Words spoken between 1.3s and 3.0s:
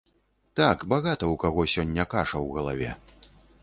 каго сёння каша ў галаве.